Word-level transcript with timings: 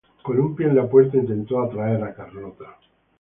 Con 0.27 0.39
un 0.43 0.55
pie 0.55 0.65
en 0.65 0.75
la 0.75 0.89
puerta 0.89 1.17
intentó 1.19 1.61
atraer 1.61 2.03
a 2.03 2.15
Carlota. 2.15 2.75